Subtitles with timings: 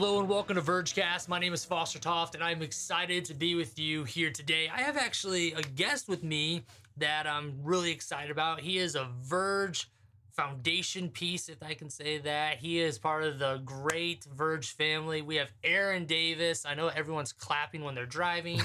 [0.00, 1.28] Hello and welcome to Vergecast.
[1.28, 4.66] My name is Foster Toft, and I'm excited to be with you here today.
[4.74, 6.64] I have actually a guest with me
[6.96, 8.60] that I'm really excited about.
[8.60, 9.90] He is a Verge
[10.34, 12.58] foundation piece, if I can say that.
[12.58, 15.22] He is part of the great Verge family.
[15.22, 16.64] We have Aaron Davis.
[16.66, 18.60] I know everyone's clapping when they're driving.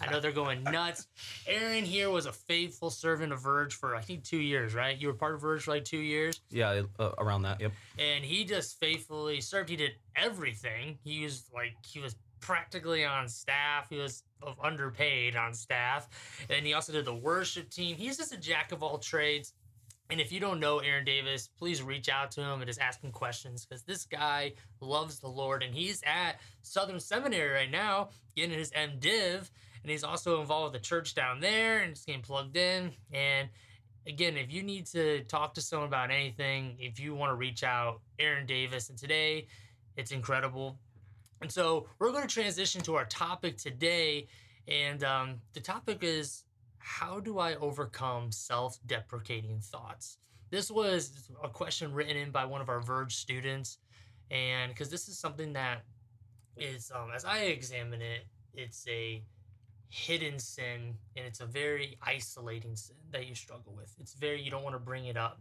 [0.00, 1.06] I know they're going nuts.
[1.46, 4.96] Aaron here was a faithful servant of Verge for I think two years, right?
[4.96, 6.40] You were part of Verge for like two years.
[6.50, 7.60] Yeah, uh, around that.
[7.60, 7.72] Yep.
[7.98, 9.68] and he just faithfully served.
[9.68, 10.98] He did everything.
[11.04, 13.86] He was like he was practically on staff.
[13.90, 14.22] He was
[14.62, 16.08] underpaid on staff,
[16.48, 17.96] and he also did the worship team.
[17.96, 19.52] He's just a jack of all trades.
[20.10, 23.00] And if you don't know Aaron Davis, please reach out to him and just ask
[23.00, 28.08] him questions because this guy loves the Lord and he's at Southern Seminary right now
[28.34, 29.50] getting his MDiv
[29.82, 32.92] and he's also involved with the church down there and just getting plugged in.
[33.12, 33.48] And
[34.06, 37.62] again, if you need to talk to someone about anything, if you want to reach
[37.62, 38.90] out, Aaron Davis.
[38.90, 39.46] And today,
[39.96, 40.78] it's incredible.
[41.40, 44.26] And so we're going to transition to our topic today.
[44.68, 46.44] And um, the topic is
[46.80, 50.18] how do I overcome self deprecating thoughts?
[50.50, 53.78] This was a question written in by one of our Verge students.
[54.30, 55.82] And because this is something that
[56.56, 59.22] is, um, as I examine it, it's a
[59.90, 63.94] hidden sin and it's a very isolating sin that you struggle with.
[64.00, 65.40] It's very, you don't want to bring it up.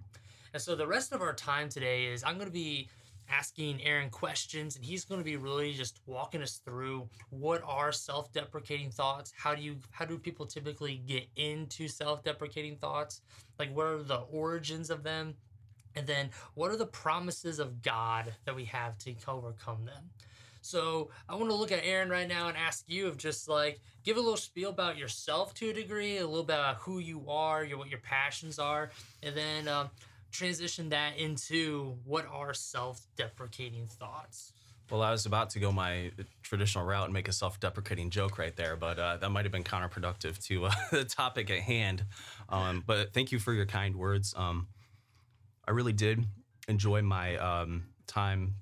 [0.53, 2.89] And so the rest of our time today is I'm going to be
[3.29, 7.91] asking Aaron questions and he's going to be really just walking us through what are
[7.91, 9.33] self-deprecating thoughts.
[9.37, 13.21] How do you how do people typically get into self-deprecating thoughts?
[13.57, 15.35] Like what are the origins of them?
[15.95, 20.09] And then what are the promises of God that we have to overcome them?
[20.61, 23.79] So I want to look at Aaron right now and ask you of just like
[24.03, 27.23] give a little spiel about yourself to a degree, a little bit about who you
[27.29, 28.91] are, your what your passions are,
[29.23, 29.89] and then um,
[30.31, 34.53] transition that into what are self-deprecating thoughts.
[34.89, 38.55] Well, I was about to go my traditional route and make a self-deprecating joke right
[38.55, 42.05] there, but uh, that might have been counterproductive to uh, the topic at hand.
[42.49, 44.33] Um, but thank you for your kind words.
[44.35, 44.67] Um,
[45.67, 46.25] I really did
[46.67, 48.55] enjoy my um, time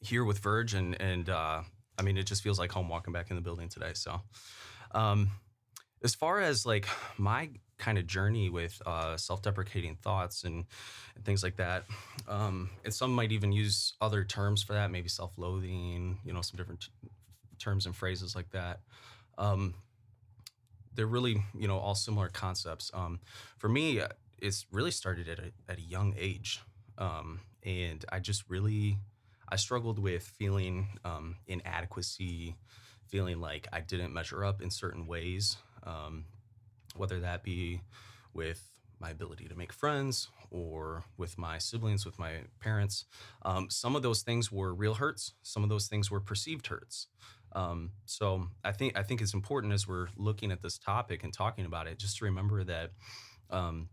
[0.00, 1.62] here with Verge, and and uh,
[1.98, 3.92] I mean, it just feels like home walking back in the building today.
[3.92, 4.22] So,
[4.92, 5.30] um,
[6.02, 7.50] as far as like my
[7.80, 10.64] kind of journey with uh, self-deprecating thoughts and,
[11.16, 11.84] and things like that,
[12.28, 16.56] um, and some might even use other terms for that, maybe self-loathing, you know, some
[16.56, 17.08] different t-
[17.58, 18.80] terms and phrases like that.
[19.38, 19.74] Um,
[20.94, 22.90] they're really, you know, all similar concepts.
[22.94, 23.20] Um,
[23.58, 24.00] for me,
[24.38, 26.60] it's really started at a, at a young age.
[26.98, 28.98] Um, and I just really
[29.48, 32.56] I struggled with feeling um, inadequacy,
[33.06, 36.24] feeling like I didn't measure up in certain ways, um,
[37.00, 37.80] whether that be
[38.34, 43.06] with my ability to make friends or with my siblings, with my parents.
[43.42, 45.32] Um, some of those things were real hurts.
[45.42, 47.06] Some of those things were perceived hurts.
[47.52, 51.32] Um, so I think I think it's important as we're looking at this topic and
[51.32, 52.90] talking about it, just to remember that
[53.48, 53.88] um,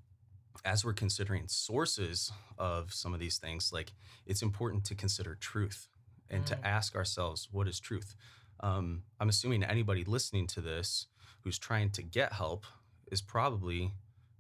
[0.66, 3.94] as we're considering sources of some of these things, like
[4.25, 5.88] it's important to consider truth
[6.29, 6.47] and mm.
[6.47, 8.16] to ask ourselves, what is truth?
[8.59, 11.07] Um, I'm assuming anybody listening to this
[11.44, 12.66] who's trying to get help
[13.12, 13.91] is probably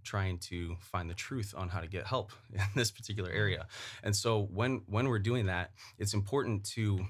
[0.03, 3.67] trying to find the truth on how to get help in this particular area.
[4.03, 7.05] And so when when we're doing that, it's important to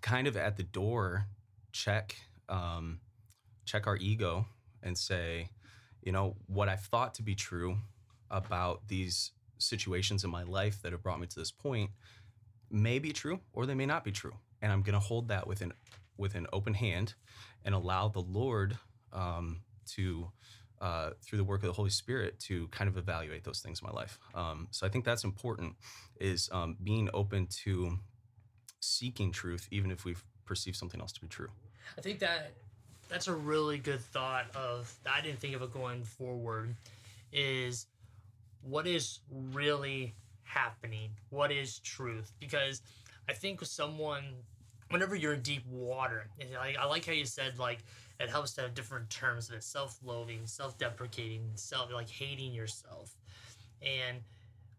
[0.00, 1.26] kind of at the door
[1.72, 2.16] check
[2.48, 3.00] um,
[3.64, 4.46] check our ego
[4.82, 5.48] and say,
[6.02, 7.78] you know, what I've thought to be true
[8.30, 11.90] about these situations in my life that have brought me to this point
[12.70, 14.34] may be true or they may not be true.
[14.60, 15.72] And I'm going to hold that with an,
[16.18, 17.14] with an open hand
[17.64, 18.76] and allow the Lord
[19.12, 19.60] um,
[19.94, 20.28] to,
[20.84, 23.86] uh, through the work of the Holy Spirit, to kind of evaluate those things in
[23.86, 24.18] my life.
[24.34, 25.74] Um, so I think that's important
[26.20, 27.98] is um, being open to
[28.80, 31.48] seeking truth, even if we've perceived something else to be true.
[31.96, 32.52] I think that
[33.08, 36.74] that's a really good thought of I didn't think of it going forward
[37.32, 37.86] is
[38.62, 39.20] what is
[39.52, 40.14] really
[40.44, 41.10] happening?
[41.30, 42.32] What is truth?
[42.40, 42.82] Because
[43.28, 44.24] I think someone,
[44.94, 47.80] whenever you're in deep water, I, I like how you said like
[48.20, 53.10] it helps to have different terms of it: self-loathing, self-deprecating, self like hating yourself,
[53.82, 54.18] and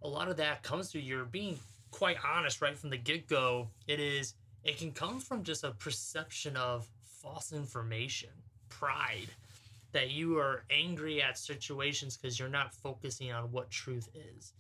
[0.02, 1.60] a lot of that comes through your being
[1.92, 3.68] quite honest right from the get-go.
[3.88, 6.88] It is it can come from just a perception of
[7.22, 8.30] false information,
[8.70, 9.28] pride
[9.92, 14.54] that you are angry at situations because you're not focusing on what truth is.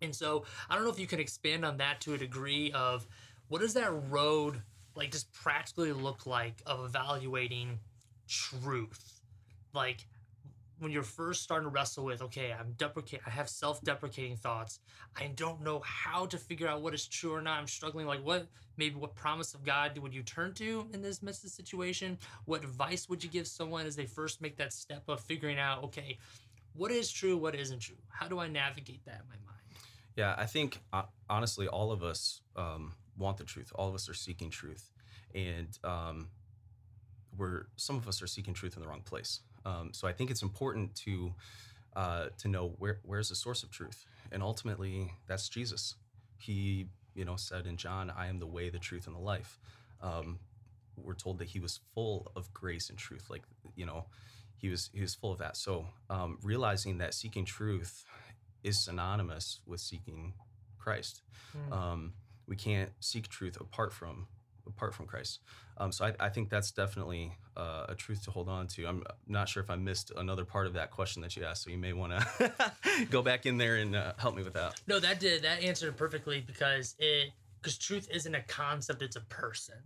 [0.00, 3.04] And so I don't know if you can expand on that to a degree of
[3.48, 4.60] what does that road
[4.96, 7.78] like just practically look like of evaluating
[8.28, 9.20] truth?
[9.72, 10.06] Like
[10.78, 14.80] when you're first starting to wrestle with, okay, I'm deprecate, I have self-deprecating thoughts.
[15.16, 17.58] I don't know how to figure out what is true or not.
[17.58, 18.06] I'm struggling.
[18.06, 18.46] Like, what
[18.76, 22.18] maybe what promise of God would you turn to in this midst situation?
[22.44, 25.82] What advice would you give someone as they first make that step of figuring out,
[25.84, 26.18] okay,
[26.74, 27.96] what is true, what isn't true?
[28.08, 29.62] How do I navigate that in my mind?
[30.14, 33.72] Yeah, I think uh, honestly, all of us um, want the truth.
[33.74, 34.90] All of us are seeking truth,
[35.34, 36.28] and um,
[37.36, 39.40] we're some of us are seeking truth in the wrong place.
[39.64, 41.34] Um, so I think it's important to
[41.94, 45.94] uh, to know where where's the source of truth, and ultimately that's Jesus.
[46.38, 49.58] He you know said in John, "I am the way, the truth, and the life."
[50.02, 50.38] Um,
[50.96, 53.42] we're told that he was full of grace and truth, like
[53.74, 54.06] you know,
[54.56, 55.56] he was he was full of that.
[55.56, 58.04] So um, realizing that seeking truth
[58.62, 60.34] is synonymous with seeking
[60.78, 61.22] Christ.
[61.56, 61.76] Mm.
[61.76, 62.12] Um,
[62.46, 64.26] we can't seek truth apart from
[64.66, 65.40] apart from Christ.
[65.78, 68.86] Um, so I, I, think that's definitely uh, a truth to hold on to.
[68.86, 71.70] I'm not sure if I missed another part of that question that you asked, so
[71.70, 72.52] you may want to
[73.10, 74.80] go back in there and uh, help me with that.
[74.86, 79.20] No, that did that answered perfectly because it because truth isn't a concept; it's a
[79.22, 79.76] person.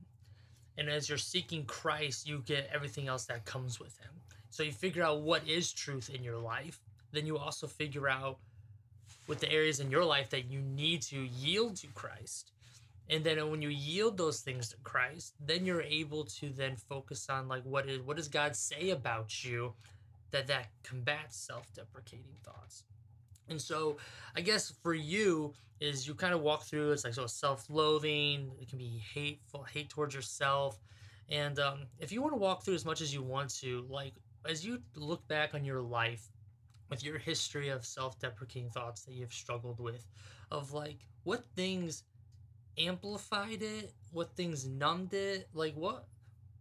[0.78, 4.10] And as you're seeking Christ, you get everything else that comes with Him.
[4.50, 6.80] So you figure out what is truth in your life.
[7.12, 8.38] Then you also figure out
[9.30, 12.50] with the areas in your life that you need to yield to Christ.
[13.08, 17.28] And then when you yield those things to christ then you're able to then focus
[17.28, 19.74] on like what is what does god say about you
[20.30, 22.84] that that combats self-deprecating thoughts?
[23.48, 23.96] And so
[24.36, 28.68] i guess for you is you kind of walk through it's like so self-loathing it
[28.68, 30.78] can be hateful hate towards yourself.
[31.28, 34.14] And um, if you want to walk through as much as you want to like
[34.48, 36.30] as you look back on your life
[36.90, 40.06] with your history of self-deprecating thoughts that you've struggled with
[40.50, 42.02] of like what things
[42.78, 43.92] amplified it?
[44.12, 45.48] What things numbed it?
[45.54, 46.06] Like what?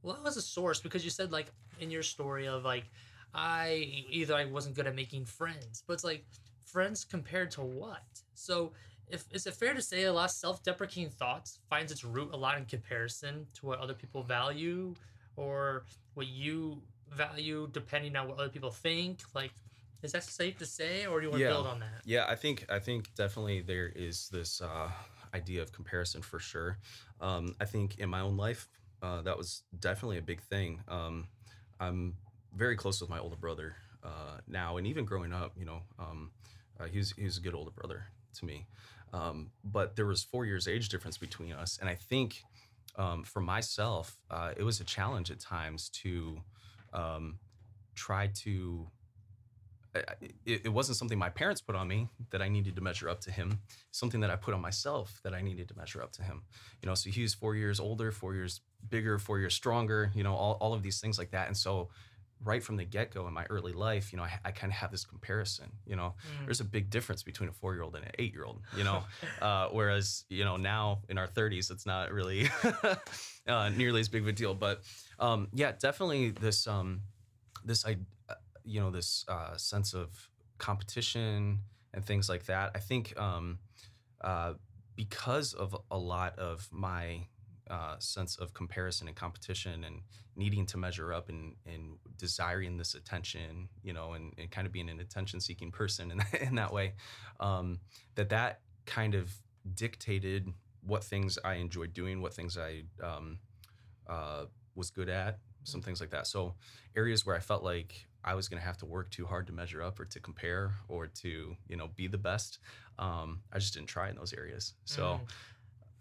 [0.02, 0.80] What was the source?
[0.80, 1.48] Because you said like
[1.80, 2.86] in your story of like
[3.34, 6.26] I either I wasn't good at making friends, but it's like
[6.64, 8.04] friends compared to what?
[8.34, 8.72] So
[9.10, 12.38] if is it fair to say a lot of self-deprecating thoughts finds its root a
[12.38, 14.94] lot in comparison to what other people value
[15.36, 15.84] or
[16.14, 16.80] what you
[17.12, 19.52] value depending on what other people think like
[20.02, 21.50] is that safe to say or do you want yeah.
[21.50, 24.90] to build on that yeah i think i think definitely there is this uh
[25.34, 26.78] idea of comparison for sure.
[27.22, 28.68] Um, I think in my own life,
[29.02, 30.82] uh, that was definitely a big thing.
[30.88, 31.28] Um,
[31.80, 32.16] I'm
[32.56, 36.32] very close with my older brother uh, now, and even growing up, you know, um,
[36.80, 38.06] uh, he was he was a good older brother
[38.36, 38.68] to me.
[39.12, 42.44] Um, but there was four years age difference between us, and I think
[42.96, 46.42] um, for myself, uh, it was a challenge at times to
[46.94, 47.40] um,
[47.96, 48.88] try to
[49.96, 53.22] it, it, wasn't something my parents put on me that I needed to measure up
[53.22, 53.60] to him.
[53.92, 56.44] Something that I put on myself that I needed to measure up to him.
[56.82, 60.12] You know, so he was four years older, four years bigger, four years stronger.
[60.14, 61.48] You know, all, all of these things like that.
[61.48, 61.90] And so,
[62.42, 64.78] right from the get go in my early life, you know, I, I kind of
[64.78, 65.72] have this comparison.
[65.86, 66.46] You know, mm.
[66.46, 68.62] there's a big difference between a four year old and an eight year old.
[68.78, 69.04] You know,
[69.42, 72.48] uh, whereas you know now in our 30s, it's not really
[73.48, 74.54] uh, nearly as big of a deal.
[74.54, 74.82] But
[75.20, 77.02] um, yeah, definitely this um,
[77.66, 77.98] this I
[78.70, 81.60] you know this uh, sense of competition
[81.94, 82.72] and things like that.
[82.76, 83.58] I think um,
[84.22, 84.54] uh,
[84.96, 87.26] because of a lot of my
[87.70, 90.02] uh, sense of comparison and competition and
[90.36, 94.74] needing to measure up and, and desiring this attention, you know, and, and kind of
[94.74, 96.94] being an attention seeking person in, in that way,
[97.40, 97.80] um,
[98.16, 99.32] that that kind of
[99.74, 100.48] dictated
[100.82, 103.40] what things I enjoyed doing, what things I um,
[104.08, 104.46] uh,
[104.76, 106.28] was good at, some things like that.
[106.28, 106.56] So
[106.96, 109.54] areas where I felt like I was going to have to work too hard to
[109.54, 112.60] measure up or to compare or to, you know, be the best.
[112.98, 114.74] Um, I just didn't try in those areas.
[114.86, 115.20] So mm.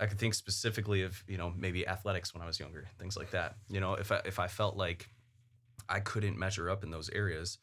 [0.01, 3.31] I could think specifically of, you know, maybe athletics when I was younger, things like
[3.31, 3.57] that.
[3.69, 5.09] You know, if I, if I felt like
[5.89, 7.59] I couldn't measure up in those areas,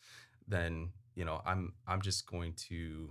[0.48, 3.10] then, you know, I'm, I'm just going to,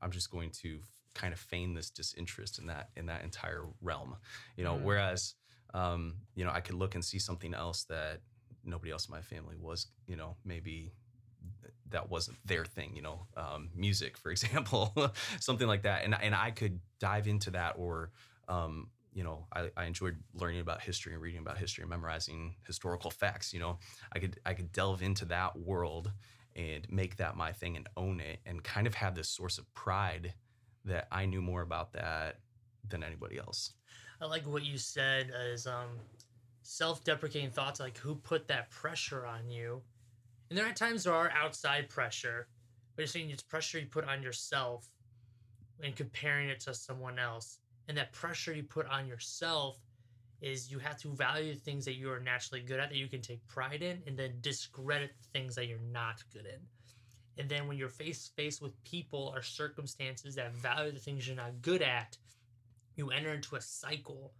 [0.00, 0.80] I'm just going to
[1.14, 4.16] kind of feign this disinterest in that, in that entire realm,
[4.56, 4.82] you know, mm.
[4.82, 5.34] whereas,
[5.74, 8.20] um, you know, I could look and see something else that
[8.64, 10.92] nobody else in my family was, you know, maybe
[11.90, 14.94] that wasn't their thing, you know, um, music, for example,
[15.40, 16.04] something like that.
[16.04, 18.10] And, and I could dive into that or,
[18.48, 22.56] um, you know, I, I enjoyed learning about history and reading about history and memorizing
[22.66, 23.52] historical facts.
[23.52, 23.78] You know,
[24.14, 26.10] I could I could delve into that world
[26.56, 29.72] and make that my thing and own it and kind of have this source of
[29.74, 30.34] pride
[30.84, 32.38] that I knew more about that
[32.88, 33.74] than anybody else.
[34.20, 35.88] I like what you said as um,
[36.62, 39.82] self-deprecating thoughts like who put that pressure on you
[40.50, 42.46] and there are times there are outside pressure
[42.94, 44.86] but you're saying it's pressure you put on yourself
[45.82, 49.78] and comparing it to someone else and that pressure you put on yourself
[50.42, 53.08] is you have to value the things that you are naturally good at that you
[53.08, 56.58] can take pride in and then discredit the things that you're not good in.
[57.38, 61.36] And then when you're face faced with people or circumstances that value the things you're
[61.36, 62.18] not good at,
[62.96, 64.32] you enter into a cycle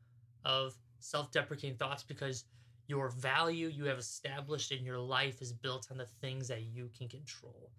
[0.44, 2.44] of self-deprecating thoughts because
[2.86, 6.90] your value you have established in your life is built on the things that you
[6.96, 7.70] can control.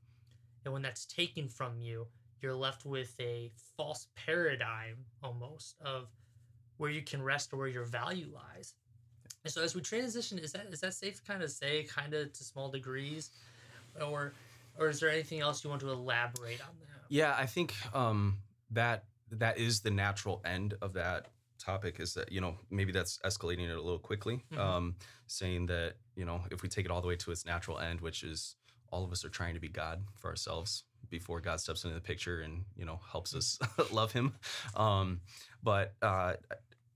[0.66, 2.08] And when that's taken from you,
[2.42, 6.10] you're left with a false paradigm almost of
[6.78, 8.74] where you can rest or where your value lies.
[9.44, 12.14] And so as we transition, is that is that safe to kind of say kind
[12.14, 13.32] of to small degrees?
[14.02, 14.34] Or
[14.78, 17.06] or is there anything else you want to elaborate on that?
[17.10, 18.38] Yeah, I think um,
[18.72, 21.28] that that is the natural end of that
[21.60, 22.00] topic.
[22.00, 24.58] Is that you know maybe that's escalating it a little quickly, Mhm.
[24.60, 24.96] um,
[25.28, 28.02] saying that you know if we take it all the way to its natural end,
[28.02, 28.56] which is
[28.90, 32.02] all of us are trying to be God for ourselves before God steps into the
[32.02, 33.58] picture and you know helps us
[33.92, 34.34] love Him.
[34.76, 35.22] Um,
[35.62, 36.36] but uh,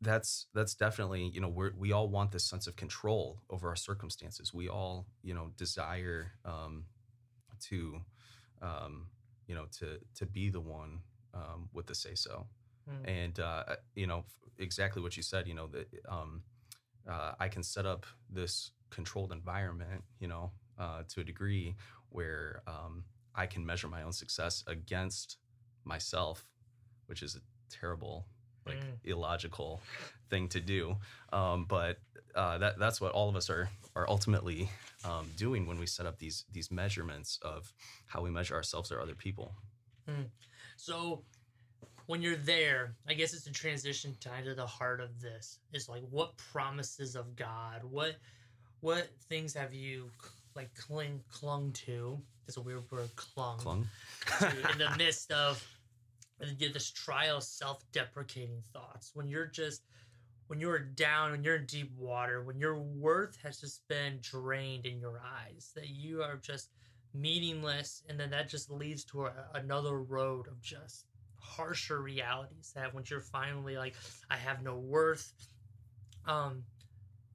[0.02, 3.76] that's that's definitely you know we we all want this sense of control over our
[3.76, 4.54] circumstances.
[4.54, 6.86] We all you know desire um,
[7.62, 8.02] to
[8.62, 9.08] um,
[9.48, 11.02] you know to to be the one
[11.34, 12.48] um, with the say so
[12.90, 13.10] Mm.
[13.10, 13.64] and uh,
[13.96, 14.24] you know
[14.60, 16.42] exactly what you said you know that um,
[17.10, 21.76] uh, i can set up this controlled environment you know uh, to a degree
[22.10, 23.04] where um,
[23.36, 25.38] i can measure my own success against
[25.84, 26.46] myself
[27.08, 27.40] which is a
[27.70, 28.26] terrible
[28.66, 29.00] like Mm.
[29.06, 29.82] illogical
[30.30, 30.98] thing to do
[31.32, 31.98] um, but
[32.36, 34.70] uh, that that's what all of us are are ultimately
[35.06, 37.74] um, doing when we set up these these measurements of
[38.08, 39.54] how we measure ourselves or other people
[40.78, 41.24] So
[42.08, 45.60] when you're there, I guess it's a transition time to the heart of this.
[45.74, 48.16] Is like what promises of God, what
[48.80, 50.10] what things have you
[50.56, 52.20] like cling clung to?
[52.48, 53.58] It's a weird word, clung.
[53.58, 53.88] clung
[54.40, 55.64] to in the midst of
[56.40, 59.12] this trial, self-deprecating thoughts.
[59.14, 59.82] When you're just
[60.48, 64.86] when you're down, when you're in deep water, when your worth has just been drained
[64.86, 66.70] in your eyes, that you are just
[67.14, 71.07] meaningless, and then that just leads to a, another road of just
[71.48, 72.72] harsher realities.
[72.76, 73.96] That once you're finally like,
[74.30, 75.32] I have no worth.
[76.26, 76.64] Um,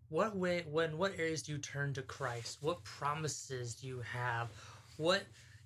[0.09, 0.65] what way?
[0.71, 2.59] When what areas do you turn to Christ?
[2.61, 4.49] What promises do you have?
[4.99, 5.23] What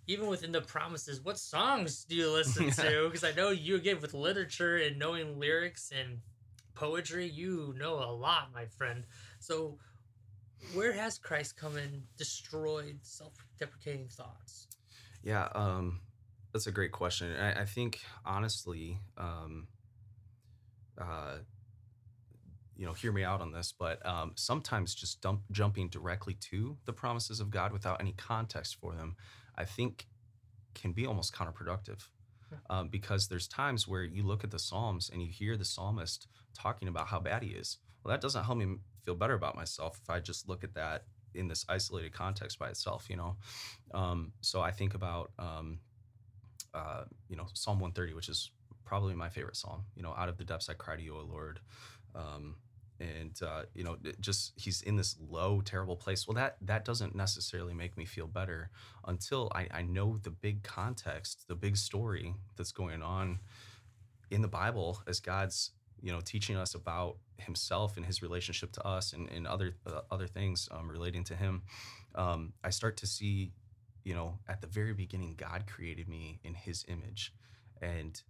[0.07, 3.07] even within the promises, what songs do you listen to?
[3.07, 6.21] Because I know you again with literature and knowing lyrics and
[6.75, 9.05] poetry, you know a lot, my friend.
[9.41, 9.79] So,
[10.75, 14.69] where has Christ come and destroyed self-deprecating thoughts?
[15.23, 16.01] Yeah, um,
[16.57, 17.37] that's a great question.
[17.39, 19.67] I, I think honestly, um,
[20.99, 21.37] uh,
[22.75, 26.79] you know, hear me out on this, but um, sometimes just dump, jumping directly to
[26.87, 29.17] the promises of God without any context for them,
[29.59, 30.07] I think,
[30.75, 32.09] can be almost counterproductive.
[32.71, 36.29] Um, because there's times where you look at the Psalms and you hear the psalmist
[36.55, 37.79] talking about how bad he is.
[38.03, 41.05] Well, that doesn't help me feel better about myself if I just look at that
[41.35, 43.37] in this isolated context by itself, you know.
[43.93, 45.81] Um, so I think about, um,
[46.77, 48.51] uh, you know, Psalm 130, which is
[48.85, 49.85] probably my favorite psalm.
[49.95, 51.61] You know, out of the depths I cry to you, O Lord.
[52.15, 52.57] Um,
[52.99, 56.27] and uh, you know, just he's in this low, terrible place.
[56.27, 58.71] Well, that that doesn't necessarily make me feel better
[59.07, 63.41] until I, I know the big context, the big story that's going on
[64.31, 68.87] in the Bible as God's you know teaching us about Himself and His relationship to
[68.87, 71.63] us and, and other uh, other things um, relating to Him.
[72.15, 73.53] Um, I start to see,
[74.07, 77.33] you know, at the very beginning, God created me in His image,
[77.83, 78.23] and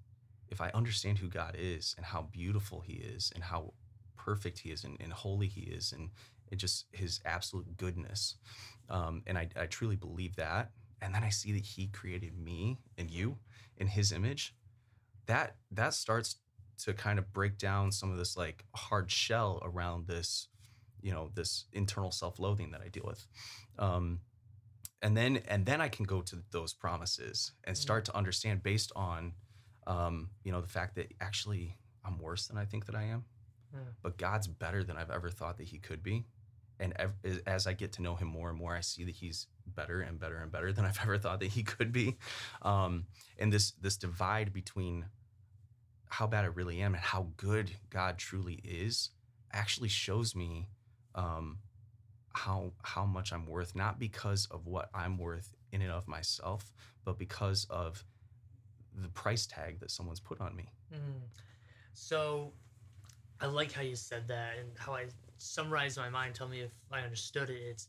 [0.49, 3.75] if I understand who God is and how beautiful He is and how
[4.17, 6.09] perfect He is and, and holy He is and
[6.51, 8.37] it just His absolute goodness,
[8.89, 10.71] um, and I, I truly believe that,
[11.03, 13.37] and then I see that He created me and you
[13.77, 14.55] in His image,
[15.27, 16.37] that that starts
[16.85, 20.49] to kind of break down some of this like hard shell around this,
[21.03, 23.27] you know, this internal self-loathing that I deal with.
[23.79, 24.21] Um,
[25.03, 28.93] and then and then I can go to those promises and start to understand based
[28.97, 29.33] on
[29.87, 33.25] um, you know, the fact that actually I'm worse than I think that I am,
[33.73, 33.81] Yeah.
[34.03, 36.25] but God's better than I've ever thought that He could be.
[36.81, 39.47] And ev- as I get to know Him more and more, I see that He's
[39.67, 42.17] better and better and better than I've ever thought that He could be.
[42.63, 43.07] Um,
[43.39, 45.07] and this this divide between
[46.09, 49.11] how bad I really am and how good God truly is
[49.53, 50.69] actually shows me
[51.15, 51.59] um,
[52.37, 56.71] how how much I'm worth, not because of what I'm worth in and of myself,
[57.05, 58.05] but because of
[58.95, 60.71] the price tag that someone's put on me.
[60.93, 61.21] Mm.
[61.95, 62.53] So,
[63.41, 65.07] I like how you said that and how I
[65.39, 66.35] summarized my mind.
[66.35, 67.63] Tell me if I understood it.
[67.63, 67.89] It's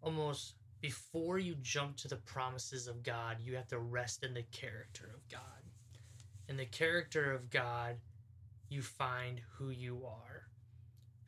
[0.00, 4.44] almost before you jump to the promises of God, you have to rest in the
[4.52, 5.42] character of God.
[6.48, 7.96] In the character of God,
[8.68, 10.29] you find who you are.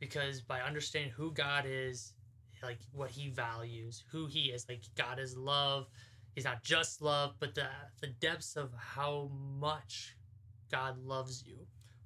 [0.03, 2.13] Because by understanding who God is,
[2.61, 5.87] like what he values, who he is, like God is love.
[6.35, 7.67] He's not just love, but the
[8.01, 10.17] the depths of how much
[10.69, 11.55] God loves you.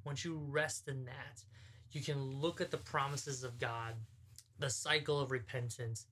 [0.04, 1.44] Once you rest in that,
[1.92, 3.96] you can look at the promises of God,
[4.60, 6.06] the cycle of repentance,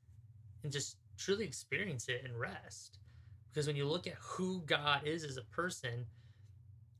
[0.63, 2.97] and just truly experience it and rest.
[3.53, 6.05] Because when you look at who God is as a person,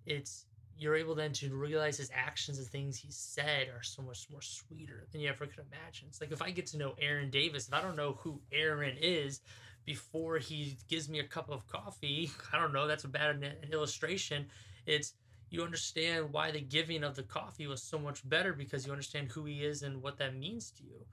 [0.06, 0.46] it's
[0.78, 4.42] you're able then to realize his actions and things he said are so much more
[4.42, 6.08] sweeter than you ever could imagine.
[6.10, 8.98] It's like if I get to know Aaron Davis, if I don't know who Aaron
[9.00, 9.42] is
[9.86, 13.72] before he gives me a cup of coffee, I don't know, that's a bad an
[13.72, 14.48] illustration.
[14.86, 15.14] It's
[15.50, 19.32] you understand why the giving of the coffee was so much better because you understand
[19.32, 21.06] who he is and what that means to you.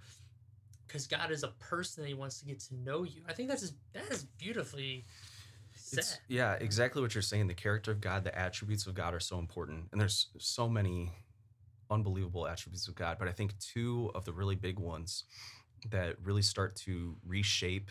[0.86, 3.22] Because God is a person that he wants to get to know you.
[3.28, 5.06] I think that's just, that is beautifully
[5.98, 7.46] it's, yeah, exactly what you're saying.
[7.46, 9.88] The character of God, the attributes of God are so important.
[9.92, 11.10] And there's so many
[11.90, 13.16] unbelievable attributes of God.
[13.18, 15.24] But I think two of the really big ones
[15.90, 17.90] that really start to reshape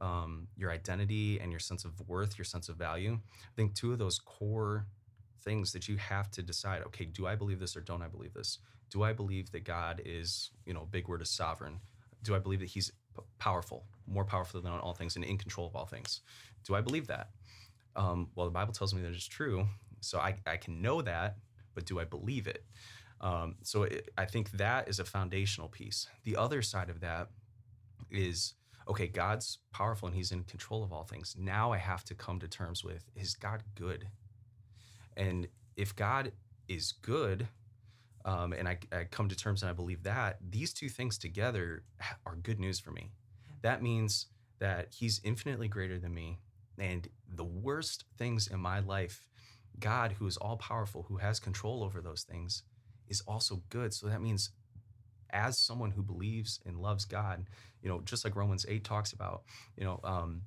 [0.00, 3.18] um, your identity and your sense of worth, your sense of value.
[3.32, 4.86] I think two of those core
[5.42, 8.34] things that you have to decide okay, do I believe this or don't I believe
[8.34, 8.58] this?
[8.90, 11.80] Do I believe that God is, you know, big word is sovereign?
[12.22, 12.92] Do I believe that he's
[13.38, 16.20] powerful, more powerful than all things and in control of all things?
[16.66, 17.30] Do I believe that?
[17.96, 19.66] Um, well, the Bible tells me that it's true.
[20.00, 21.36] So I, I can know that,
[21.74, 22.64] but do I believe it?
[23.20, 26.08] Um, so it, I think that is a foundational piece.
[26.24, 27.28] The other side of that
[28.10, 28.54] is
[28.88, 31.36] okay, God's powerful and he's in control of all things.
[31.38, 34.08] Now I have to come to terms with is God good?
[35.16, 36.32] And if God
[36.68, 37.46] is good,
[38.24, 41.84] um, and I, I come to terms and I believe that, these two things together
[42.26, 43.10] are good news for me.
[43.62, 44.26] That means
[44.58, 46.38] that he's infinitely greater than me
[46.78, 49.28] and the worst things in my life,
[49.78, 52.62] God, who is all powerful, who has control over those things,
[53.08, 53.92] is also good.
[53.92, 54.50] So that means,
[55.30, 57.46] as someone who believes and loves God,
[57.82, 59.42] you know, just like Romans 8 talks about,
[59.76, 60.42] you know, um,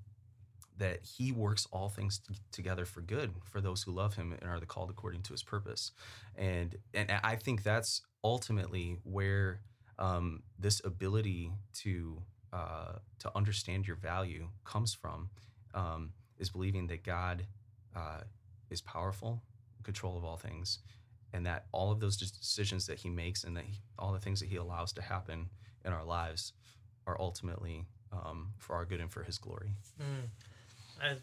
[0.77, 4.49] that he works all things t- together for good for those who love him and
[4.49, 5.91] are the called according to his purpose.
[6.35, 9.61] And and I think that's ultimately where
[9.99, 11.51] um, this ability
[11.83, 12.21] to
[12.53, 15.29] uh, to understand your value comes from.
[15.73, 17.45] Um, is believing that God
[17.95, 18.21] uh,
[18.69, 19.41] is powerful,
[19.83, 20.79] control of all things,
[21.31, 24.39] and that all of those decisions that He makes and that he, all the things
[24.39, 25.49] that He allows to happen
[25.85, 26.53] in our lives
[27.07, 29.71] are ultimately um, for our good and for His glory.
[30.01, 30.27] Mm.
[31.01, 31.15] I,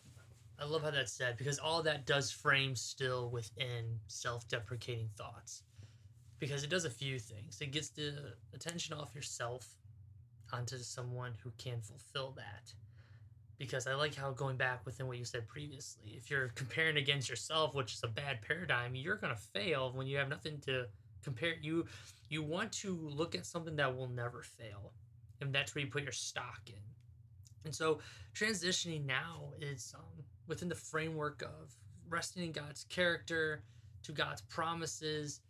[0.62, 5.62] I love how that's said because all that does frame still within self-deprecating thoughts
[6.38, 7.60] because it does a few things.
[7.60, 9.66] It gets the attention off yourself
[10.52, 12.72] onto someone who can fulfill that
[13.60, 17.28] because I like how going back within what you said previously, if you're comparing against
[17.28, 20.86] yourself, which is a bad paradigm, you're gonna fail when you have nothing to
[21.22, 21.54] compare.
[21.60, 21.84] You
[22.30, 24.94] you want to look at something that will never fail,
[25.42, 26.80] and that's where you put your stock in.
[27.66, 27.98] And so
[28.34, 31.76] transitioning now is um, within the framework of
[32.08, 33.62] resting in God's character,
[34.04, 35.40] to God's promises.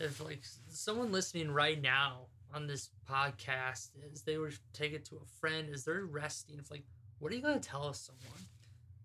[0.00, 0.40] If like
[0.70, 5.68] someone listening right now on this podcast is they were take it to a friend,
[5.68, 6.58] is they're resting.
[6.58, 6.84] If like
[7.18, 8.46] what are you going to tell someone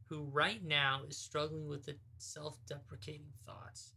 [0.07, 3.93] who right now is struggling with the self deprecating thoughts?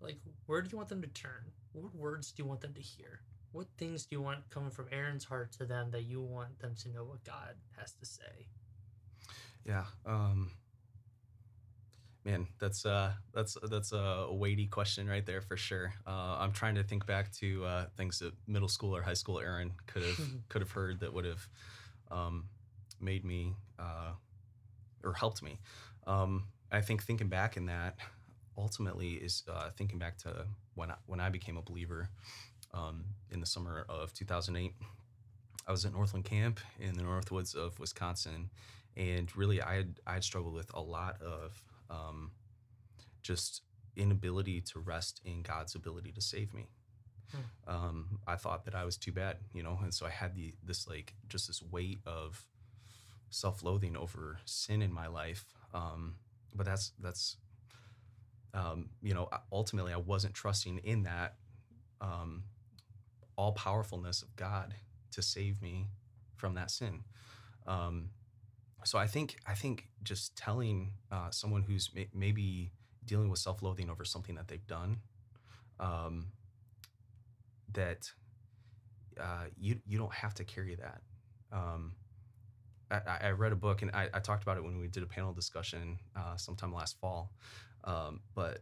[0.00, 1.52] Like, where do you want them to turn?
[1.72, 3.20] What words do you want them to hear?
[3.52, 6.74] What things do you want coming from Aaron's heart to them that you want them
[6.82, 8.46] to know what God has to say?
[9.64, 9.84] Yeah.
[10.04, 10.50] Um,
[12.24, 15.92] man, that's uh, that's that's a weighty question right there for sure.
[16.06, 19.38] Uh, I'm trying to think back to uh, things that middle school or high school
[19.40, 21.48] Aaron could have could have heard that would have
[22.10, 22.44] um,
[23.00, 24.12] made me uh,
[25.04, 25.58] or helped me.
[26.06, 27.96] Um, I think thinking back in that
[28.56, 32.08] ultimately is uh, thinking back to when I, when I became a believer
[32.74, 34.74] um, in the summer of 2008.
[35.66, 38.50] I was at Northland Camp in the Northwoods of Wisconsin,
[38.96, 42.32] and really I had I had struggled with a lot of um,
[43.22, 43.62] just
[43.96, 46.68] inability to rest in God's ability to save me.
[47.30, 47.74] Hmm.
[47.74, 50.54] Um, I thought that I was too bad, you know, and so I had the
[50.62, 52.46] this like just this weight of
[53.30, 55.44] self-loathing over sin in my life.
[55.74, 56.14] Um,
[56.54, 57.36] but that's that's
[58.54, 61.34] um, you know ultimately I wasn't trusting in that
[62.00, 62.44] um,
[63.36, 64.74] all powerfulness of God
[65.12, 65.88] to save me
[66.36, 67.04] from that sin.
[67.66, 68.10] Um,
[68.84, 72.72] so I think I think just telling uh, someone who's may- maybe
[73.04, 74.98] dealing with self-loathing over something that they've done
[75.80, 76.26] um,
[77.72, 78.10] that
[79.20, 81.00] uh, you you don't have to carry that.
[81.52, 81.92] Um,
[82.90, 85.06] I, I, read a book and I, I, talked about it when we did a
[85.06, 87.32] panel discussion uh, sometime last fall.
[87.84, 88.60] Um, but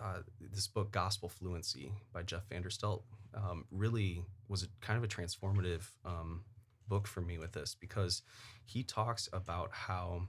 [0.00, 3.02] uh, this book, Gospel Fluency by Jeff Vanderstelt,
[3.34, 6.42] um, really was a, kind of a transformative um,
[6.88, 8.22] book for me with this because
[8.64, 10.22] he talks about how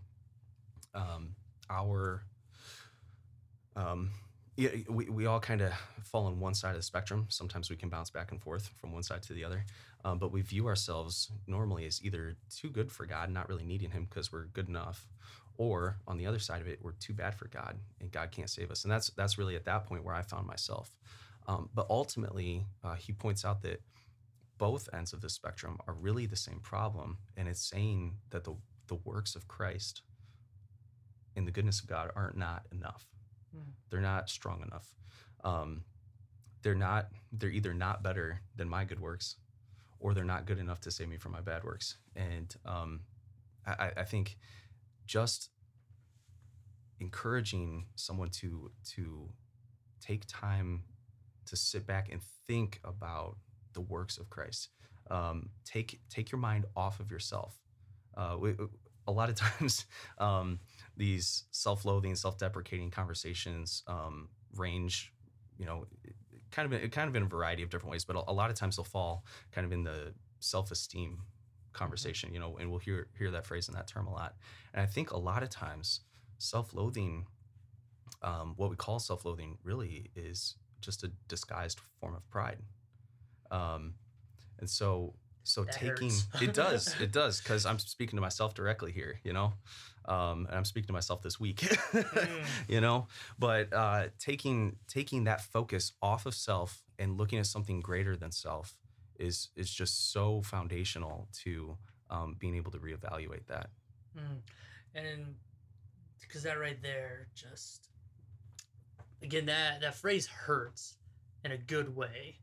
[0.94, 1.36] um,
[1.70, 2.24] our
[3.76, 4.12] um,
[4.58, 5.72] yeah, we, we all kind of
[6.04, 7.28] fall on one side of the spectrum.
[7.30, 9.64] Sometimes we can bounce back and forth from one side to the other.
[10.04, 13.92] Um, but we view ourselves normally as either too good for God, not really needing
[13.92, 15.08] Him because we're good enough,
[15.58, 18.50] or on the other side of it, we're too bad for God and God can't
[18.50, 18.84] save us.
[18.84, 20.92] And that's that's really at that point where I found myself.
[21.48, 23.82] Um, but ultimately, uh, he points out that
[24.58, 28.56] both ends of the spectrum are really the same problem, and it's saying that the
[28.88, 30.02] the works of Christ
[31.36, 33.06] and the goodness of God are not not enough.
[33.56, 33.72] Mm.
[33.90, 34.96] They're not strong enough.
[35.44, 35.84] Um,
[36.64, 37.10] they're not.
[37.32, 39.36] They're either not better than my good works,
[40.00, 41.98] or they're not good enough to save me from my bad works.
[42.16, 43.02] And um,
[43.66, 44.38] I, I think
[45.06, 45.50] just
[47.00, 49.30] encouraging someone to to
[50.02, 50.84] take time
[51.46, 53.38] to sit back and think about
[53.78, 54.70] the works of Christ.
[55.12, 57.62] Um, take take your mind off of yourself.
[58.18, 58.56] Uh, we,
[59.08, 59.86] a lot of times,
[60.18, 60.60] um,
[60.98, 65.14] these self-loathing, self-deprecating conversations um, range,
[65.60, 65.86] you know,
[66.52, 68.04] kind of in, kind of in a variety of different ways.
[68.04, 71.20] But a, a lot of times they'll fall kind of in the self-esteem
[71.72, 74.36] conversation, you know, and we'll hear hear that phrase and that term a lot.
[74.74, 76.02] And I think a lot of times
[76.40, 77.28] self-loathing,
[78.24, 82.58] um, what we call self-loathing, really is just a disguised form of pride.
[83.52, 83.94] Um,
[84.60, 86.94] and so so That taking it does.
[87.02, 89.54] It does because i'm speaking to myself directly here you know?
[90.06, 92.46] Um, and i'm speaking to myself this week Mm.
[92.68, 93.08] you know?
[93.40, 98.32] But uh, taking taking that focus off of self and looking at something greater than
[98.32, 98.78] self
[99.20, 101.78] is is just so foundational to
[102.10, 103.70] um, being able to reevaluate that.
[104.18, 104.40] Mm.
[104.96, 105.36] And
[106.22, 107.90] because that right there just
[109.22, 110.96] again that that phrase hurts
[111.46, 112.38] in a good way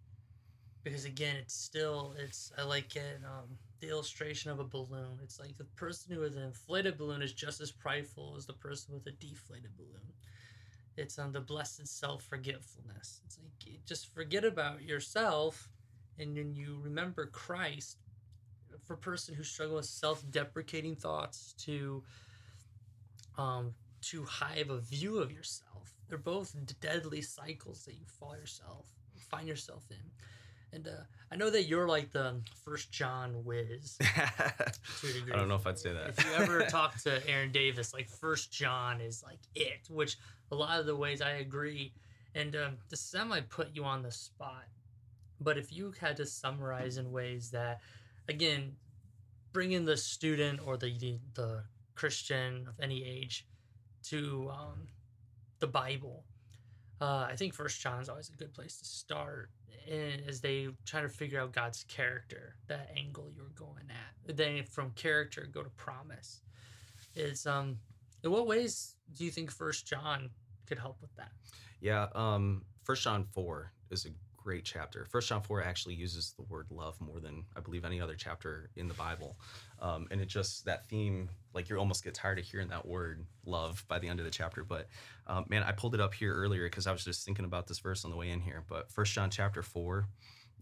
[0.85, 5.18] because again it's still it's I like it um the illustration of a balloon.
[5.23, 8.53] It's like the person who has an inflated balloon is just as prideful as the
[8.53, 10.12] person with a deflated balloon.
[10.97, 13.20] It's on um, the blessed self-forgetfulness.
[13.27, 15.68] It's like just forget about yourself
[16.18, 17.99] and then you remember Christ
[18.85, 22.03] for a person who struggling with self-deprecating thoughts to
[23.37, 25.94] um too high of a view of yourself.
[26.09, 28.87] They're both deadly cycles that you fall yourself
[29.35, 29.97] find yourself in
[30.74, 32.34] and uh, i know that you're like the
[32.64, 33.96] first john whiz
[35.00, 35.32] to a degree.
[35.32, 36.10] i don't know if i'd say that.
[36.10, 40.18] If you ever talk to aaron davis like first john is like it which
[40.50, 41.92] a lot of the ways i agree.
[42.37, 44.64] And um, the semi put you on the spot.
[45.40, 47.80] But if you had to summarize in ways that
[48.28, 48.72] again
[49.52, 51.62] bring in the student or the the, the
[51.94, 53.46] christian of any age
[54.02, 54.88] to um,
[55.60, 56.24] the bible
[57.04, 59.50] uh, i think first john is always a good place to start
[60.28, 64.90] as they try to figure out god's character that angle you're going at then from
[64.92, 66.40] character go to promise.
[67.14, 67.78] Is um
[68.22, 70.30] in what ways do you think first john
[70.66, 71.32] could help with that?
[71.80, 74.10] Yeah, um, First John four is a
[74.44, 75.07] great chapter.
[75.11, 78.68] First John four actually uses the word love more than I believe any other chapter
[78.76, 79.38] in the Bible,
[79.80, 83.24] um, and it just that theme like you almost get tired of hearing that word
[83.46, 84.62] love by the end of the chapter.
[84.62, 84.88] But
[85.26, 87.78] um, man, I pulled it up here earlier because I was just thinking about this
[87.78, 88.62] verse on the way in here.
[88.68, 90.07] But First John chapter four.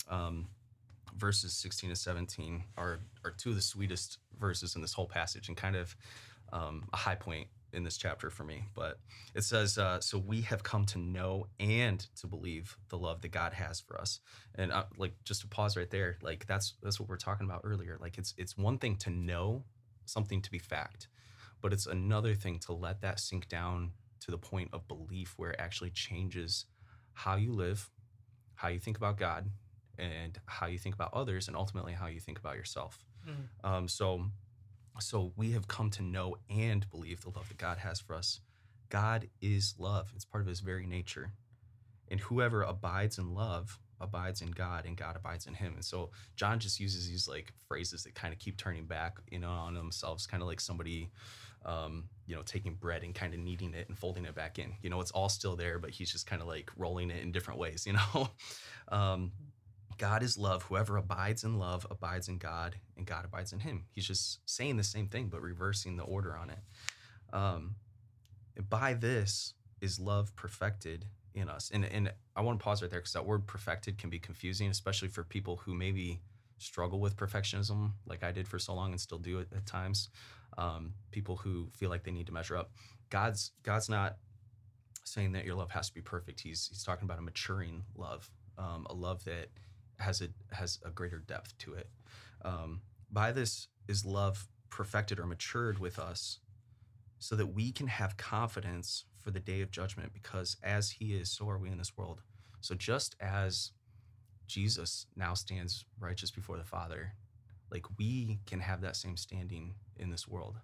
[0.08, 0.48] Um,
[1.16, 5.48] verses 16 to 17 are, are two of the sweetest verses in this whole passage
[5.48, 5.94] and kind of
[6.54, 8.64] um, a high point in this chapter for me.
[8.74, 8.98] But
[9.34, 13.30] it says, uh, "So we have come to know and to believe the love that
[13.32, 14.20] God has for us."
[14.54, 17.62] And uh, like, just to pause right there, like that's that's what we're talking about
[17.64, 17.98] earlier.
[18.00, 19.64] Like, it's it's one thing to know
[20.04, 21.08] something to be fact,
[21.60, 25.50] but it's another thing to let that sink down to the point of belief, where
[25.50, 26.66] it actually changes
[27.14, 27.90] how you live,
[28.54, 29.50] how you think about God,
[29.98, 33.04] and how you think about others, and ultimately how you think about yourself.
[33.28, 33.68] Mm.
[33.68, 34.26] Um, so,
[35.00, 38.40] so we have come to know and believe the love that God has for us.
[38.88, 41.32] God is love; it's part of His very nature,
[42.10, 45.74] and whoever abides in love abides in God, and God abides in Him.
[45.74, 49.38] And so, John just uses these like phrases that kind of keep turning back, you
[49.38, 51.10] know, on themselves, kind of like somebody.
[51.64, 54.72] Um, you know, taking bread and kind of kneading it and folding it back in.
[54.82, 57.30] You know, it's all still there, but he's just kind of like rolling it in
[57.30, 57.86] different ways.
[57.86, 58.30] You know,
[58.88, 59.30] um,
[60.02, 60.64] God is love.
[60.64, 63.84] Whoever abides in love abides in God, and God abides in him.
[63.92, 66.58] He's just saying the same thing, but reversing the order on it.
[67.32, 67.76] Um,
[68.68, 71.70] by this is love perfected in us.
[71.72, 74.68] And, and I want to pause right there because that word perfected can be confusing,
[74.70, 76.18] especially for people who maybe
[76.58, 80.08] struggle with perfectionism, like I did for so long and still do at times.
[80.58, 82.72] Um, people who feel like they need to measure up.
[83.08, 84.16] God's God's not
[85.04, 86.40] saying that your love has to be perfect.
[86.40, 89.46] He's he's talking about a maturing love, um, a love that
[90.02, 91.88] has a has a greater depth to it.
[92.44, 96.38] Um, by this is love perfected or matured with us,
[97.18, 100.12] so that we can have confidence for the day of judgment.
[100.12, 102.22] Because as He is, so are we in this world.
[102.60, 103.72] So just as
[104.46, 107.14] Jesus now stands righteous before the Father,
[107.70, 110.56] like we can have that same standing in this world.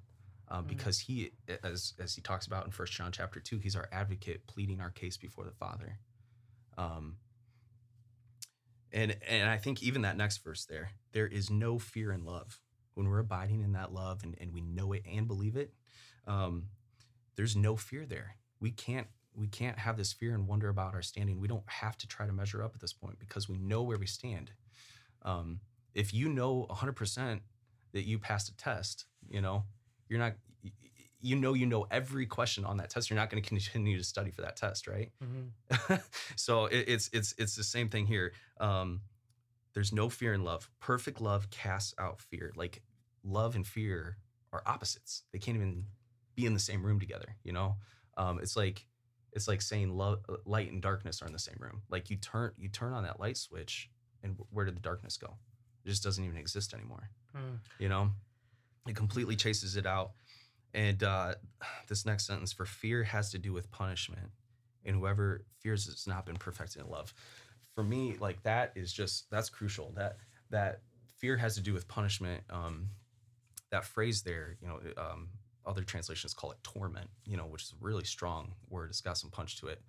[0.51, 0.68] Um, Mhm.
[0.68, 4.46] because he as as he talks about in first john chapter 2 he's our advocate
[4.46, 5.98] pleading our case before the father
[6.79, 7.18] um,
[8.92, 12.61] and and i think even that next verse there there is no fear in love.
[12.94, 15.72] When we're abiding in that love and, and we know it and believe it
[16.27, 16.64] um,
[17.37, 18.37] there's no fear there.
[18.61, 21.38] We can't we can't have this fear and wonder about our standing.
[21.38, 23.98] We don't have to try to measure up at this point because we know where
[23.98, 24.51] we stand.
[25.22, 25.61] Um,
[25.94, 27.40] if you know 100%
[27.92, 29.64] that you passed a test you know
[30.09, 30.35] you're not
[31.20, 33.11] you know you know every question on that test.
[33.11, 35.11] You're not going to continue to study for that test right?
[35.22, 36.02] Mhm.
[36.37, 38.33] so it, it's it's it's the same thing here.
[38.61, 39.00] Um
[39.74, 40.70] there's no fear in love.
[40.81, 42.52] Perfect love casts out fear.
[42.57, 42.83] Like
[43.24, 44.18] love and fear
[44.52, 45.22] are opposites.
[45.33, 45.85] They can't even
[46.35, 47.76] be in the same room together you know?
[48.16, 48.87] Um it's like
[49.33, 51.83] it's like saying love light and darkness are in the same room.
[51.90, 53.90] Like you turn you turn on that light switch
[54.22, 55.37] and where did the darkness go?
[55.85, 57.11] It just doesn't even exist anymore.
[57.37, 57.59] Mm.
[57.78, 58.11] you know?
[58.87, 60.12] It completely chases it out
[60.74, 61.35] and uh,
[61.88, 64.31] this next sentence for fear has to do with punishment
[64.85, 67.12] and whoever fears has not been perfected in love.
[67.74, 69.92] For me like that is just that's crucial.
[69.96, 70.16] That
[70.50, 70.81] that
[71.16, 72.88] fear has to do with punishment um
[73.70, 75.28] that phrase there you know um
[75.66, 78.90] other translations call it torment you know which is a really strong word.
[78.90, 79.83] It's got some punch to it.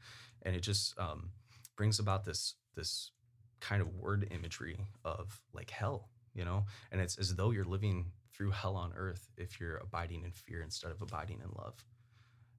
[0.44, 1.30] And it just um
[1.76, 3.12] brings about this this
[3.60, 6.66] kind of word imagery of like hell you know?
[6.92, 10.64] And it's as though you're living through hell on earth if you're abiding in fear
[10.64, 11.76] instead of abiding in love.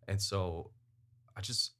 [0.09, 0.73] And so
[1.37, 1.73] i just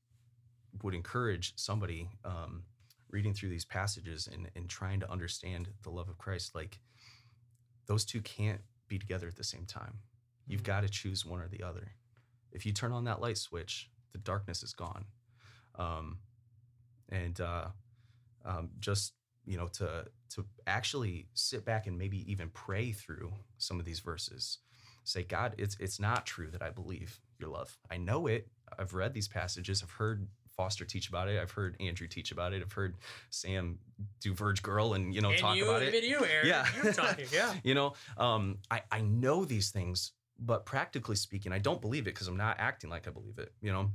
[0.83, 2.63] would encourage somebody um,
[3.11, 6.81] reading through these passages and, and trying to understand the love of christ like
[7.87, 9.99] those two can't be together at the same time.
[10.47, 10.65] You've Mhm.
[10.65, 11.97] got to choose one or the other.
[12.53, 15.07] If you turn on that light switch the darkness is gone.
[15.77, 16.21] Um,
[17.09, 17.71] and uh,
[18.45, 23.79] um, just you know to to actually sit back and maybe even pray through some
[23.79, 24.59] of these verses.
[25.05, 27.77] Say god it's it's not true that i believe your love.
[27.91, 28.49] I know it.
[28.79, 29.83] I've read these passages.
[29.83, 31.41] I've heard foster teach about it.
[31.41, 32.63] I've heard andrew teach about it.
[32.63, 32.97] I've heard
[33.31, 33.79] sam
[34.21, 36.05] do verge girl and you know and talk you, about it.
[36.05, 36.47] you, Aaron.
[36.47, 36.67] Yeah.
[36.83, 37.55] You're talking, yeah.
[37.65, 42.15] you know um i i know these things but practically speaking i don't believe it
[42.15, 43.91] because i'm not acting like i believe it you know?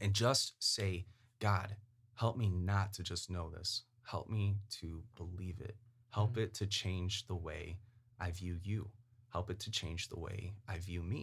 [0.00, 1.06] And just say
[1.40, 1.76] god
[2.14, 5.76] help me not to just know this help me to believe it
[6.10, 6.42] help Mhm.
[6.44, 7.78] it to change the way
[8.18, 8.90] i view you
[9.32, 11.22] help it to change the way i view me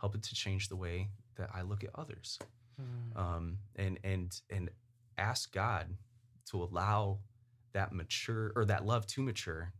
[0.00, 2.38] help it to change the way that i look at others
[2.80, 3.16] Mm.
[3.16, 4.70] um, and and and
[5.16, 5.86] ask God
[6.50, 7.20] to allow
[7.72, 9.72] that mature or that love to mature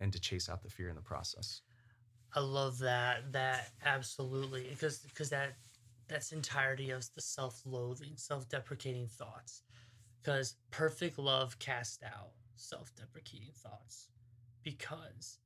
[0.00, 1.62] and to chase out the fear in the process.
[2.34, 3.32] I love that.
[3.32, 5.54] That absolutely because because that
[6.08, 9.62] that's entirety of the self-loathing, self-deprecating thoughts.
[10.24, 14.08] Because perfect love casts out self-deprecating thoughts.
[14.62, 15.38] Because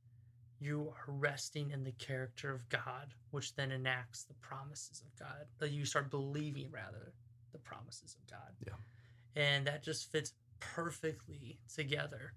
[0.60, 5.46] you are resting in the character of God, which then enacts the promises of God.
[5.58, 7.12] That you start believing rather
[7.52, 8.52] the promises of God.
[8.66, 9.42] Yeah.
[9.42, 12.34] And that just fits perfectly together.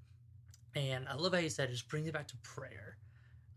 [0.75, 2.97] And I love how you said just bring it back to prayer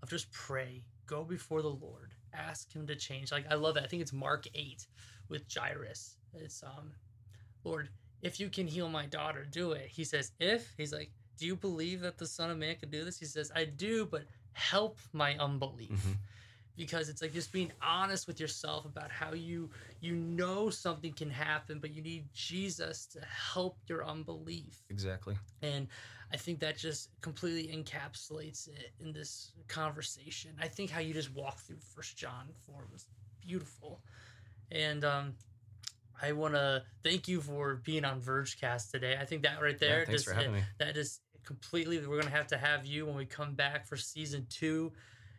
[0.03, 3.33] of just pray, go before the Lord, ask Him to change.
[3.33, 3.85] Like I love that.
[3.85, 4.87] I think it's Mark eight
[5.29, 6.17] with Jairus.
[6.35, 6.93] It's um,
[7.65, 7.89] Lord,
[8.25, 9.87] if you can heal my daughter, do it.
[9.89, 13.05] He says, if he's like, do you believe that the Son of Man can do
[13.05, 13.19] this?
[13.19, 14.23] He says, I do, but
[14.55, 15.91] help my unbelief.
[15.91, 16.17] Mhm.
[16.77, 21.31] Because it's like just being honest with yourself about how you you know something can
[21.31, 24.83] happen, but you need Jesus to help your unbelief.
[24.91, 25.37] Exactly.
[25.63, 25.87] And
[26.33, 30.51] I think that just completely encapsulates it in this conversation.
[30.61, 33.07] I think how you just walked through First John 4 was
[33.41, 34.01] beautiful.
[34.73, 35.35] And um,
[36.23, 39.17] I want to thank you for being on Vergecast today.
[39.21, 40.63] I think that right there, yeah, just, for having me.
[40.79, 43.97] that is completely, we're going to have to have you when we come back for
[43.97, 44.93] season two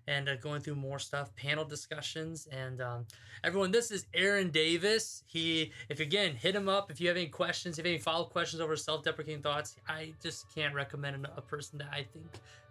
[0.08, 2.48] and uh, going through more stuff, panel discussions.
[2.52, 3.06] And um,
[3.44, 5.24] everyone, this is Aaron Davis.
[5.26, 8.32] He, if again, hit him up if you have any questions, if any follow up
[8.32, 9.76] questions over self deprecating thoughts.
[9.88, 12.28] I just can't recommend a person that I think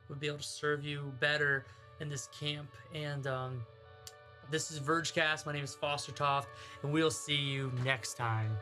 [0.08, 1.66] would be able to serve you better
[2.00, 2.70] in this camp.
[2.94, 3.62] And um,
[4.50, 5.46] this is Vergecast.
[5.46, 6.48] My name is Foster Toft,
[6.82, 8.56] and we'll see you next time.